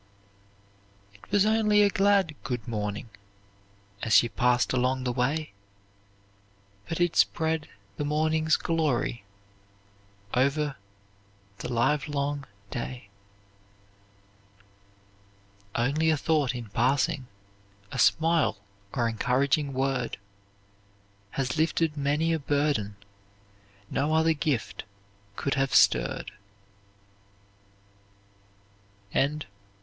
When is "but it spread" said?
6.89-7.69